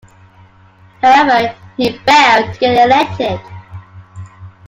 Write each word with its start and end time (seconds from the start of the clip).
However 1.03 1.53
he 1.77 1.95
failed 1.99 2.51
to 2.55 2.59
get 2.59 2.87
elected. 2.89 3.39